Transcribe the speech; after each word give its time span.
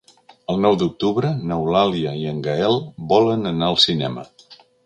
El 0.53 0.63
nou 0.63 0.77
d'octubre 0.83 1.29
n'Eulàlia 1.51 2.15
i 2.23 2.27
en 2.33 2.41
Gaël 2.49 2.81
volen 3.15 3.49
anar 3.55 3.73
al 3.73 3.81
cinema. 3.89 4.29